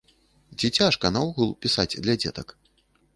[0.61, 2.47] Ці цяжка наогул пісаць для дзетак?